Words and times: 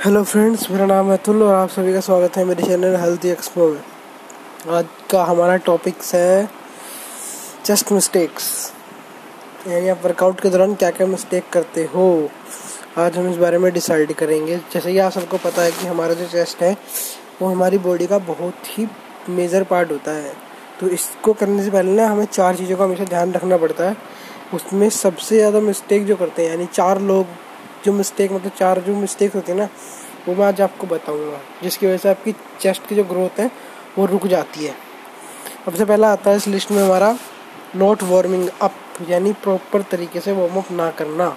Hello 0.00 0.22
friends 0.24 0.70
मेरा 0.70 0.84
नाम 0.86 1.10
है 1.10 1.16
अतुल 1.16 1.42
और 1.42 1.54
आप 1.54 1.68
सभी 1.68 1.92
का 1.92 2.00
स्वागत 2.00 2.36
है 2.36 2.44
मेरे 2.44 2.62
चैनल 2.62 2.94
हेल्थी 2.96 3.28
एक्सपो 3.28 3.66
में। 3.68 3.80
आज 4.76 4.86
का 5.10 5.24
हमारा 5.24 5.56
टॉपिक्स 5.66 6.14
है 6.14 6.48
चेस्ट 7.64 7.92
मिस्टेक्स 7.92 8.46
यानी 9.68 9.88
आप 9.88 10.00
वर्कआउट 10.04 10.40
के 10.40 10.50
दौरान 10.50 10.74
क्या 10.74 10.90
क्या 10.90 11.06
मिस्टेक 11.06 11.50
करते 11.52 11.84
हो। 11.94 12.06
आज 12.98 13.18
हम 13.18 13.28
इस 13.30 13.36
बारे 13.36 13.58
में 13.58 13.72
डिसाइड 13.72 14.12
करेंगे। 14.12 14.56
जैसे 14.72 14.92
कि 14.92 14.98
आप 14.98 15.12
सबको 15.12 15.38
पता 15.44 15.62
है 15.62 15.72
कि 15.72 15.86
हमारा 15.86 16.14
जो 16.14 16.26
चेस्ट 16.28 16.62
है, 16.62 16.76
वो 17.42 17.48
हमारी 17.48 17.78
बॉडी 17.80 18.06
का 18.06 18.18
बहुत 18.30 18.78
ही 18.78 18.86
मेजर 19.30 19.64
पार्ट 19.64 19.92
होता 19.92 20.12
है। 20.12 20.32
तो 20.80 20.88
इसको 20.88 21.32
करने 21.34 21.62
से 21.62 21.70
पहले 21.70 21.92
ना 21.92 22.08
हमें 22.08 22.24
चार 22.24 22.56
चीज़ों 22.56 22.76
का 22.76 22.84
हमेशा 22.84 23.04
ध्यान 23.04 23.32
रखना 23.32 23.56
पड़ता 23.56 23.90
है। 23.90 23.96
उसमें 24.54 24.88
सबसे 24.94 25.36
ज़्यादा 25.36 25.60
मिस्टेक 25.60 26.06
जो 26.06 26.16
करते 26.16 26.42
हैं, 26.42 26.50
यानी 26.50 26.66
चार 26.72 27.00
लोग 27.02 27.26
जो 27.84 27.92
मिस्टेक 27.92 28.32
मतलब 28.32 28.52
चार 28.58 28.80
जो 28.80 28.94
मिस्टेक 28.96 29.34
होती 29.34 29.52
है 29.52 29.58
ना, 29.58 29.68
वो 30.28 30.34
मैं 30.34 30.46
आज 30.46 30.60
आपको 30.60 30.86
बताऊँगा, 30.86 31.40
जिसकी 31.62 31.86
वजह 31.86 31.96
से 31.96 32.08
आपकी 32.08 32.32
चेस्ट 32.60 32.86
की 32.88 32.94
जो 32.94 33.04
ग्रोथ 33.04 33.40
है, 33.40 33.50
वो 33.98 34.06
रुक 34.06 34.26
जाती 34.26 34.64
है। 34.64 34.74
सबसे 35.66 35.84
पहला 35.84 36.12
आता 36.12 36.30
है 36.30 36.36
इस 36.36 36.46
लिस्ट 36.48 36.70
में 36.70 36.82
हमारा 36.82 37.16
नॉट 37.76 38.02
वार्मिंग 38.02 38.48
अप 38.62 38.74
यानी 39.08 39.32
प्रॉपर 39.32 39.82
तरीके 39.82 40.20
से 40.20 40.32
वार्म 40.32 40.56
अप 40.56 40.70
ना 40.70 40.90
करना। 40.90 41.28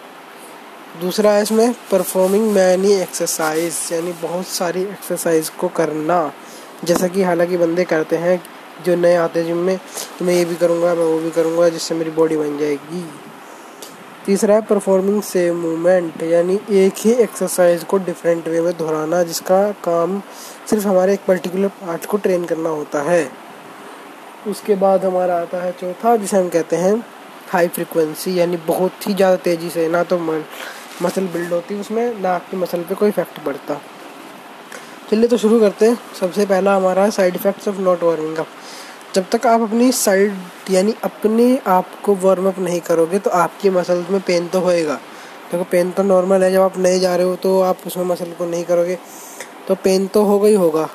दूसरा 1.01 1.31
है 1.31 1.41
इसमें 1.41 1.73
परफॉर्मिंग 1.91 2.51
मैनी 2.51 2.91
एक्सरसाइज 2.93 3.77
यानी 3.91 4.11
बहुत 4.21 4.47
सारी 4.47 4.81
एक्सरसाइज 4.81 5.49
को 5.49 5.67
करना। 5.67 6.31
जैसा 6.83 7.07
कि 7.07 7.23
हालाँकि 7.23 7.57
बंदे 7.57 7.83
करते 7.83 8.15
हैं, 8.15 8.41
जो 8.85 8.95
नए 8.95 9.15
आते 9.15 9.39
हैं 9.39 9.47
जिम 9.47 9.57
में 9.57 9.77
तो 10.19 10.25
मैं 10.25 10.33
ये 10.33 10.45
भी 10.45 10.55
करूँगा, 10.55 10.93
मैं 10.95 11.03
वो 11.03 11.19
भी 11.19 11.31
करूँगा, 11.31 11.69
जिससे 11.69 11.95
मेरी 11.95 12.11
बॉडी 12.11 12.37
बन 12.37 12.57
जाएगी। 12.57 13.05
तीसरा 14.25 14.55
है 14.55 14.61
परफॉर्मिंग 14.61 15.21
सेम 15.23 15.55
मूवमेंट 15.57 16.21
यानी 16.23 16.59
एक 16.73 16.93
ही 16.97 17.11
एक्सरसाइज 17.13 17.83
को 17.83 17.97
डिफरेंट 17.99 18.47
वे 18.47 18.61
में 18.61 18.77
दोहराना, 18.77 19.21
जिसका 19.23 19.71
काम 19.83 20.19
सिर्फ़ 20.69 20.87
हमारे 20.87 21.13
एक 21.13 21.25
पर्टिकुलर 21.27 21.67
पार्ट 21.81 22.05
को 22.05 22.17
ट्रेन 22.17 22.45
करना 22.45 22.69
होता 22.69 23.01
है। 23.01 23.29
उसके 24.47 24.75
बाद 24.75 25.05
हमारा 25.05 25.39
आता 25.41 25.61
है 25.63 25.71
चौथा, 25.71 26.15
जिसे 26.17 26.37
हम 26.37 26.49
कहते 26.49 26.75
हैं 26.75 26.95
हाई 27.49 27.67
फ्रिक्वेंसी 27.69 28.39
यानी 28.39 28.57
बहुत 28.67 29.07
ही 29.07 29.13
ज़्यादा 29.13 29.35
तेज़ी 29.39 29.69
से, 29.69 29.87
ना 29.87 30.03
तो 30.03 30.17
मसल 31.01 31.27
बिल्ड 31.27 31.53
होती, 31.53 31.79
उसमें 31.79 32.21
ना 32.21 32.31
आपकी 32.31 32.57
मसल 32.57 32.81
पे 32.83 32.95
कोई 32.95 33.09
इफ़ेक्ट 33.09 33.39
पड़ता। 33.45 33.79
चलिए 35.11 35.27
तो 35.27 35.37
शुरू 35.37 35.59
करते 35.59 35.85
हैं। 35.85 35.99
सबसे 36.19 36.45
पहला 36.45 36.75
हमारा 36.75 37.09
side 37.11 37.35
effects 37.35 37.67
of 37.67 37.79
not 37.81 38.03
warming 38.03 38.37
up 38.37 38.47
जब 39.15 39.25
तक 39.29 39.45
आप 39.47 39.61
अपनी 39.61 39.91
साइड 39.91 40.71
यानी 40.71 40.93
अपने 41.03 41.45
आप 41.67 41.89
को 42.03 42.13
वार्म 42.15 42.47
अप 42.47 42.59
नहीं 42.59 42.79
करोगे 42.81 43.19
तो 43.19 43.29
आपकी 43.29 43.69
मसल 43.69 44.05
में 44.11 44.19
पेन 44.21 44.47
तो 44.47 44.59
होएगा। 44.59 44.93
देखो 44.93 45.57
तो 45.57 45.69
पेन 45.71 45.91
तो 45.91 46.03
नॉर्मल 46.03 46.43
है, 46.43 46.51
जब 46.51 46.61
आप 46.61 46.77
नए 46.77 46.99
जा 46.99 47.15
रहे 47.15 47.27
हो 47.27 47.35
तो 47.35 47.59
आप 47.61 47.77
उसमें 47.87 48.03
मसल 48.05 48.31
को 48.31 48.45
नहीं 48.45 48.63
करोगे। 48.63 48.97
तो 49.67 49.75
पेन 49.75 50.07
तो 50.07 50.23
होगा 50.23 50.47
ही 50.47 50.53
होगा। 50.55 50.87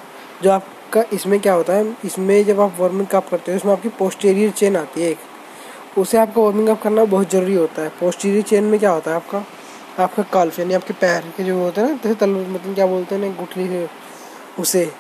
जो 0.43 0.51
आपका, 0.51 1.05
इसमें 1.13 1.39
क्या 1.41 1.53
होता 1.55 1.73
है, 1.73 1.97
इसमें 2.05 2.45
जब 2.45 2.61
आप 2.61 2.77
वार्मिंग 2.81 3.15
अप 3.17 3.29
करते 3.31 3.53
हो 3.53 3.57
इसमें 3.57 3.73
आपकी 3.73 3.89
पोस्टेरियर 3.99 4.51
चेन 4.51 4.77
आती 4.77 5.03
है 5.03 5.11
एक। 5.11 5.99
उसे 5.99 6.19
आपको 6.19 6.45
वार्मिंग 6.45 6.69
अप 6.69 6.83
करना 6.83 7.05
बहुत 7.07 7.31
ज़रूरी 7.31 7.55
होता 7.55 7.83
है। 7.83 7.89
पोस्टेरियर 8.01 8.43
चेन 8.43 8.65
में 8.65 8.79
क्या 8.81 8.91
होता 8.91 9.11
है 9.11 9.17
आपका? 9.17 9.45
आपका 9.99 10.23
काल्फ 10.33 10.59
यानी 10.59 10.75
आपके 10.75 10.95
पैर 10.95 11.33
के 11.37 11.45
जो 11.45 11.59
होते 11.59 11.81
हैं 11.81 11.89
ना, 11.89 11.95
जैसे 11.95 12.15
तल 12.15 12.31
मतलब 12.31 12.75
क्या 12.75 12.87
बोलते 12.87 13.15
हैं 13.15 13.23
ना 13.23 13.37
गुठली 13.39 13.69
से 13.69 13.89
उसे 14.59 14.91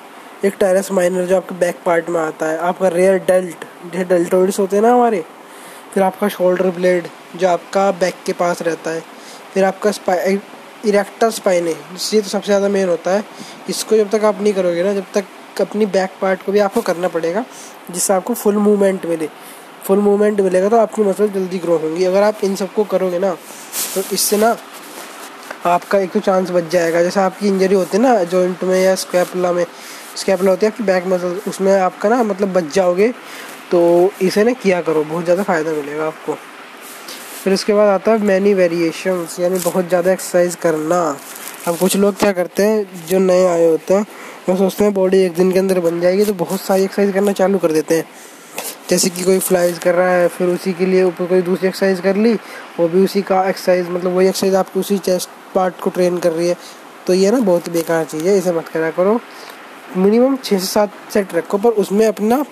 एक 0.44 0.54
टेरेस 0.54 0.90
माइनर 0.92 1.24
जो 1.26 1.36
आपके 1.36 1.54
बैक 1.56 1.76
पार्ट 1.86 2.08
में 2.08 2.20
आता 2.20 2.46
है, 2.46 2.58
आपका 2.58 2.88
रेयर 2.88 3.16
डेल्ट 3.26 3.64
जो 3.86 4.02
डेल्टोइड्स 4.08 4.58
होते 4.58 4.76
हैं 4.76 4.82
ना 4.82 4.92
हमारे, 4.92 5.24
फिर 5.94 6.02
आपका 6.02 6.28
शोल्डर 6.28 6.70
ब्लेड 6.70 7.08
जो 7.36 7.48
आपका 7.48 7.90
बैक 8.00 8.14
के 8.26 8.32
पास 8.34 8.62
रहता 8.62 8.90
है, 8.90 9.02
फिर 9.54 9.64
आपका 9.64 9.90
इरेक्टर 10.84 11.30
स्पाइन 11.30 11.66
है 11.66 11.74
जिससे 11.92 12.20
तो 12.20 12.28
सबसे 12.28 12.46
ज़्यादा 12.46 12.68
मेन 12.68 12.88
होता 12.88 13.10
है। 13.10 13.24
इसको 13.68 13.96
जब 13.96 14.10
तक 14.10 14.24
आप 14.24 14.40
नहीं 14.42 14.52
करोगे 14.54 14.82
ना, 14.82 14.92
जब 14.94 15.04
तक 15.14 15.60
अपनी 15.60 15.86
बैक 15.88 16.10
पार्ट 16.20 16.42
को 16.42 16.52
भी 16.52 16.58
आपको 16.60 16.80
करना 16.82 17.08
पड़ेगा, 17.08 17.44
जिससे 17.90 18.12
आपको 18.14 18.34
फुल 18.34 18.56
मूवमेंट 18.58 19.06
मिले। 19.06 19.28
फुल 19.84 19.98
मूवमेंट 19.98 20.40
मिलेगा 20.40 20.68
तो 20.68 20.76
आपकी 20.78 21.02
मसल 21.02 21.28
जल्दी 21.30 21.58
ग्रो 21.58 21.76
होंगी। 21.78 22.04
अगर 22.04 22.22
आप 22.22 22.44
इन 22.44 22.54
सबको 22.56 22.84
करोगे 22.86 23.18
ना 23.18 23.34
तो 23.94 24.02
इससे 24.12 24.36
ना 24.36 24.56
आपका 25.66 25.98
एक 25.98 26.12
तो 26.12 26.20
चांस 26.20 26.50
बच 26.50 26.70
जाएगा। 26.72 27.02
जैसे 27.02 27.20
आपकी 27.20 27.48
इंजरी 27.48 27.74
होती 27.74 27.96
है 27.96 28.02
ना 28.02 28.22
जॉइंट 28.24 28.64
में 28.64 28.80
या 28.80 28.94
स्कैपुला 28.96 29.52
में 29.52 29.64
स्कैपुला 30.18 30.50
होती 30.50 30.66
है 30.66 30.72
आपकी 30.72 30.84
बैक 30.84 31.06
मसल 31.06 31.40
उसमें 31.48 31.72
आपका 31.72 32.08
ना 32.08 32.22
मतलब 32.24 32.52
बच 32.52 32.72
जाओगे 32.74 33.12
तो 33.70 33.80
इसे 34.22 34.44
ना 34.44 34.52
किया 34.54 34.80
करो, 34.82 35.02
बहुत 35.04 35.24
ज़्यादा 35.24 35.42
फ़ायदा 35.42 35.72
मिलेगा 35.72 36.06
आपको। 36.06 36.34
फिर 37.42 37.52
उसके 37.52 37.72
बाद 37.72 37.88
आता 37.88 38.12
है 38.12 38.22
मैनी 38.24 38.54
वेरिएशंस 38.54 39.38
यानी 39.40 39.58
बहुत 39.60 39.88
ज़्यादा 39.88 40.12
एक्सरसाइज 40.12 40.54
करना। 40.62 41.00
अब 41.66 41.76
कुछ 41.76 41.96
लोग 41.96 42.16
क्या 42.16 42.32
करते 42.32 42.62
हैं, 42.62 43.06
जो 43.06 43.18
नए 43.18 43.46
आए 43.46 43.66
होते 43.66 43.94
हैं, 43.94 44.06
वो 44.48 44.56
सोचते 44.56 44.84
हैं 44.84 44.92
बॉडी 44.94 45.18
एक 45.18 45.34
दिन 45.34 45.52
के 45.52 45.58
अंदर 45.58 45.80
बन 45.80 46.00
जाएगी 46.00 46.24
तो 46.24 46.32
बहुत 46.36 46.60
सारी 46.60 46.84
एक्सरसाइज 46.84 47.14
करना 47.14 47.32
चालू 47.32 47.58
कर 47.58 47.72
देते 47.72 47.96
हैं। 47.96 48.04
जैसे 48.90 49.08
कि 49.10 49.24
कोई 49.24 49.38
फ्लाइज 49.40 49.78
कर 49.78 49.94
रहा 49.94 50.10
है, 50.10 50.28
फिर 50.28 50.48
उसी 50.48 50.72
के 50.72 50.86
लिए 50.86 51.02
ऊपर 51.04 51.26
कोई 51.26 51.42
दूसरी 51.42 51.68
एक्सरसाइज 51.68 52.00
कर 52.00 52.16
ली, 52.16 52.34
वो 52.78 52.88
भी 52.88 53.04
उसी 53.04 53.22
का 53.22 53.44
एक्सरसाइज 53.48 53.88
मतलब 53.88 54.12
वही 54.12 54.28
एक्सरसाइज 54.28 54.54
आपकी 54.54 54.80
उसी 54.80 54.98
चेस्ट 55.00 55.28
पार्ट 55.54 55.80
को 55.80 55.90
ट्रेन 55.90 56.18
कर 56.18 56.32
रही 56.32 56.48
है। 56.48 56.56
तो 57.06 57.14
ये 57.14 57.30
ना 57.30 57.38
बहुत 57.40 57.68
बेकार 57.70 58.04
चीज़ 58.04 58.26
है, 58.28 58.36
इसे 58.38 58.52
मत 58.52 58.68
करा 58.68 58.90
करो। 58.90 59.20
मिनिमम 59.96 60.36
छः 60.36 60.58
से 60.58 60.66
सात 60.66 60.92
सेट 61.12 61.34
रखो, 61.34 61.58
पर 61.58 61.70
उसमें 61.72 62.06
अपना 62.06 62.42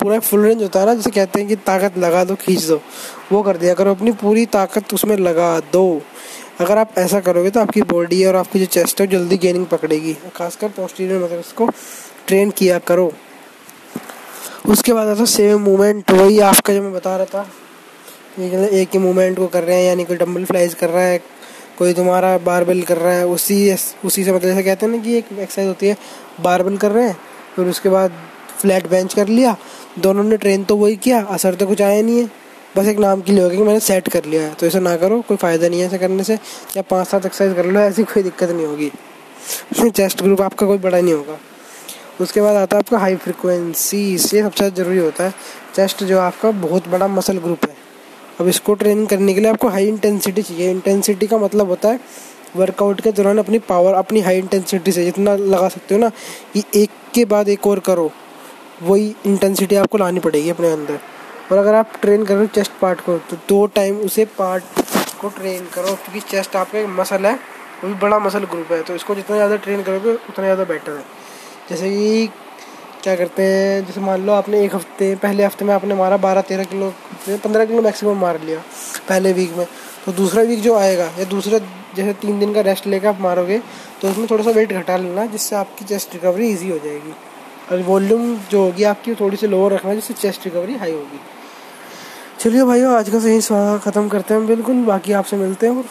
पूरा 0.00 0.18
फुल 0.20 0.44
रेंज 0.44 0.62
होता 0.62 0.80
है 0.80 0.86
ना 0.86 0.94
जैसे 0.94 1.10
कहते 1.10 1.40
हैं 1.40 1.48
कि 1.48 1.56
ताकत 1.56 1.98
लगा 1.98 2.24
दो, 2.24 2.34
खींच 2.36 2.64
दो। 2.64 2.80
वो 3.32 3.42
कर 3.42 3.56
दिया। 3.56 3.74
करो 3.74 3.90
अपनी 3.90 4.12
पूरी 4.14 4.46
ताकत 4.48 4.94
उसमें 4.94 5.16
लगा 5.18 5.58
दो, 5.72 6.02
अगर 6.60 6.78
आप 6.78 6.92
ऐसा 6.98 7.20
करोगे 7.20 7.50
तो 7.50 7.60
आपकी 7.60 7.82
बॉडी 7.84 8.24
और 8.24 8.36
आपकी 8.36 8.58
जो 8.58 8.66
चेस्ट 8.68 9.00
है 9.00 9.06
जल्दी 9.06 9.36
गेनिंग 9.38 9.66
पकड़ेगी। 9.66 10.16
खासकर 10.36 10.68
पोस्टीरियर 10.70 11.22
मतलब 11.24 11.38
उसको 11.38 11.68
ट्रेन 12.26 12.50
किया 12.50 12.78
करो। 12.80 13.12
उसके 14.68 14.92
बाद 14.92 15.08
आता 15.08 15.24
सेम 15.26 15.60
मूवमेंट 15.60 16.10
वही 16.10 16.38
आपका 16.42 16.74
जो 16.74 16.82
मैं 16.82 16.92
बता 16.92 17.16
रहा 17.16 17.26
था, 17.26 17.46
एक 18.38 18.88
ही 18.92 18.98
मूवमेंट 18.98 19.38
को 19.38 19.46
कर 19.46 19.62
रहे 19.64 19.76
हैं, 19.76 19.88
यानी 19.88 20.04
कोई 20.04 20.16
डम्बल 20.16 20.44
फ्लाइज 20.44 20.74
कर 20.74 20.90
रहा 20.90 21.02
है 21.02 21.18
कोई 21.78 21.92
तुम्हारा 21.94 22.36
बारबेल 22.38 22.82
कर 22.82 22.96
रहा 22.96 23.12
है, 23.12 23.26
उसी 23.26 23.72
उसी 24.04 24.24
से 24.24 24.32
मतलब 24.32 24.48
जैसे 24.48 24.62
कहते 24.62 24.86
हैं 24.86 24.92
ना 24.92 24.98
कि 24.98 25.16
एक 25.18 25.32
एक्सरसाइज 25.32 25.68
होती 25.68 25.86
है 25.86 25.96
बारबेल 26.40 26.76
कर 26.76 26.90
रहे 26.90 27.06
हैं, 27.08 27.16
फिर 27.56 27.66
उसके 27.66 27.88
बाद 27.88 28.12
फ्लैट 28.60 28.86
बेंच 28.86 29.14
कर 29.14 29.28
लिया, 29.28 29.56
दोनों 29.98 30.24
ने 30.24 30.36
ट्रेन 30.36 30.64
तो 30.64 30.76
वही 30.76 30.96
किया, 30.96 31.20
असर 31.22 31.54
तो 31.54 31.66
कुछ 31.66 31.82
आया 31.82 32.02
नहीं 32.02 32.18
है, 32.18 32.30
बस 32.76 32.86
एक 32.86 32.98
नाम 32.98 33.20
के 33.20 33.32
लिए 33.32 33.42
हो 33.42 33.48
गया 33.48 33.58
कि 33.58 33.64
मैंने 33.64 33.80
सेट 33.80 34.08
कर 34.08 34.24
लिया 34.24 34.42
है 34.42 34.54
तो 34.54 34.66
ऐसा 34.66 34.78
ना 34.78 34.96
करो, 34.96 35.20
कोई 35.20 35.36
फ़ायदा 35.36 35.68
नहीं 35.68 35.80
है 35.80 35.86
ऐसा 35.86 35.96
करने 35.96 36.24
से, 36.24 36.34
या 36.76 36.82
पाँच 36.82 37.08
सात 37.08 37.26
एक्सरसाइज 37.26 37.56
कर 37.56 37.66
लो, 37.66 37.80
ऐसी 37.80 38.04
कोई 38.04 38.22
दिक्कत 38.22 38.50
नहीं 38.50 38.66
होगी। 38.66 38.90
चेस्ट 39.90 40.22
ग्रुप 40.22 40.40
आपका 40.42 40.66
कोई 40.66 40.78
बड़ा 40.78 41.00
नहीं 41.00 41.14
होगा। 41.14 41.38
उसके 42.20 42.40
बाद 42.40 42.56
आता 42.56 42.76
है 42.76 42.82
आपका 42.82 42.98
हाई 42.98 43.16
फ्रिक्वेंसी 43.16 43.98
ये 44.12 44.42
सबसे 44.42 44.70
ज़रूरी 44.70 44.98
होता 44.98 45.24
है 45.24 45.34
चेस्ट 45.74 46.04
जो 46.04 46.18
आपका 46.18 46.50
बहुत 46.50 46.88
बड़ा 46.88 47.06
मसल 47.08 47.38
ग्रुप 47.38 47.64
है। 47.64 47.74
अब 48.40 48.48
इसको 48.48 48.74
ट्रेनिंग 48.74 49.06
करने 49.08 49.34
के 49.34 49.40
लिए 49.40 49.50
आपको 49.50 49.68
हाई 49.68 49.86
इंटेंसिटी 49.88 50.42
चाहिए। 50.42 50.70
इंटेंसिटी 50.70 51.26
का 51.26 51.38
मतलब 51.38 51.68
होता 51.68 51.88
है 51.88 52.00
वर्कआउट 52.56 53.00
के 53.00 53.12
दौरान 53.12 53.38
अपनी 53.38 53.58
पावर 53.64 53.94
अपनी 53.94 54.20
हाई 54.20 54.38
इंटेंसिटी 54.38 54.92
से 54.92 55.04
जितना 55.04 55.34
लगा 55.36 55.68
सकते 55.68 55.94
हो 55.94 56.00
ना 56.00 56.08
कि 56.52 56.62
एक 56.74 56.90
के 57.14 57.24
बाद 57.26 57.48
एक 57.48 57.66
और 57.66 57.80
करो, 57.80 58.10
वही 58.82 59.14
इंटेंसिटी 59.26 59.76
आपको 59.76 59.98
लानी 59.98 60.20
पड़ेगी 60.20 60.50
अपने 60.50 60.72
अंदर। 60.72 60.98
और 61.52 61.58
अगर 61.58 61.74
आप 61.74 61.92
ट्रेन 62.02 62.24
कर 62.24 62.34
रहे 62.34 62.42
हो 62.42 62.48
चेस्ट 62.54 62.72
पार्ट 62.80 63.00
को 63.00 63.16
तो 63.30 63.36
दो 63.48 63.64
टाइम 63.74 63.98
उसे 64.00 64.24
पार्ट 64.38 64.64
को 65.20 65.28
ट्रेन 65.30 65.66
करो, 65.74 65.94
क्योंकि 65.94 66.20
चेस्ट 66.22 66.56
आपका 66.56 66.78
एक 66.78 66.86
मसल 66.90 67.26
है, 67.26 67.34
वो 67.82 67.88
भी 67.88 67.94
बड़ा 67.96 68.18
मसल 68.18 68.44
ग्रुप 68.46 68.72
है 68.72 68.82
तो 68.82 68.94
इसको 68.94 69.14
जितना 69.14 69.36
ज़्यादा 69.36 69.56
ट्रेन 69.58 69.82
करोगे, 69.82 70.12
उतना 70.12 70.44
ज़्यादा 70.44 70.64
बेटर 70.64 70.92
है। 70.92 71.04
जैसे 71.68 71.90
कि 71.90 72.26
क्या 73.02 73.14
करते 73.16 73.42
हैं, 73.42 73.84
जैसे 73.86 74.00
मान 74.00 74.26
लो 74.26 74.32
आपने 74.32 74.64
एक 74.64 74.74
हफ़्ते, 74.74 75.14
पहले 75.16 75.44
हफ़्ते 75.44 75.64
में 75.64 75.74
आपने 75.74 75.94
मारा 75.94 76.16
बारह 76.18 76.40
तेरह 76.42 76.64
किलो 76.64 76.92
पंद्रह 77.28 77.64
किलो 77.64 77.82
मैक्सिमम 77.82 78.18
मार 78.18 78.40
लिया 78.40 78.58
पहले 79.08 79.32
वीक 79.32 79.56
में। 79.56 79.66
तो 80.06 80.12
दूसरा 80.14 80.42
वीक 80.42 80.60
जो 80.62 80.74
आएगा 80.76 81.10
या 81.18 81.24
दूसरा 81.26 81.58
जैसे 81.96 82.12
तीन 82.22 82.38
दिन 82.38 82.52
का 82.54 82.60
रेस्ट 82.62 82.86
लेकर 82.86 83.08
आप 83.08 83.20
मारोगे 83.20 83.58
तो 84.02 84.10
उसमें 84.10 84.26
थोड़ा 84.30 84.44
सा 84.44 84.50
वेट 84.50 84.72
घटा 84.72 84.96
लेना, 84.96 85.26
जिससे 85.26 85.56
आपकी 85.56 85.84
चेस्ट 85.84 86.14
रिकवरी 86.14 86.48
ईजी 86.48 86.70
हो 86.70 86.78
जाएगी। 86.78 87.14
और 87.72 87.82
वॉल्यूम 87.82 88.36
जो 88.50 88.62
होगी 88.62 88.84
आपकी 88.84 89.14
थोड़ी 89.14 89.36
सी 89.36 89.46
लोअर 89.46 89.72
रखना, 89.72 89.94
जिससे 89.94 90.14
चेस्ट 90.14 90.44
रिकवरी 90.44 90.74
हाई 90.76 90.92
होगी। 90.92 91.20
चलिए 92.40 92.64
भाइयों, 92.64 92.94
आज 92.94 93.10
का 93.10 93.18
सही 93.20 93.40
ख़त्म 93.84 94.08
करते 94.08 94.34
हैं 94.34 94.46
बिल्कुल, 94.46 94.84
बाकी 94.84 95.12
आपसे 95.14 95.36
मिलते 95.36 95.66
हैं 95.66 95.84